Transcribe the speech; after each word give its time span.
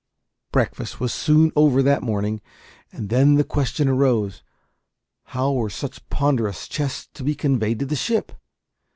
Breakfast 0.51 0.99
was 0.99 1.13
soon 1.13 1.51
over 1.55 1.83
that 1.83 2.01
morning, 2.01 2.41
and 2.91 3.09
then 3.09 3.35
the 3.35 3.43
question 3.43 3.87
arose, 3.87 4.41
how 5.25 5.51
were 5.53 5.69
such 5.69 6.09
ponderous 6.09 6.67
chests 6.67 7.07
to 7.13 7.23
be 7.23 7.35
conveyed 7.35 7.77
to 7.77 7.85
the 7.85 7.95
ship? 7.95 8.31